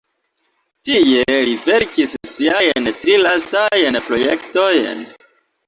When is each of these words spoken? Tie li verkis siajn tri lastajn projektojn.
Tie 0.87 1.35
li 1.49 1.53
verkis 1.65 2.15
siajn 2.31 2.91
tri 3.03 3.21
lastajn 3.27 4.03
projektojn. 4.11 5.09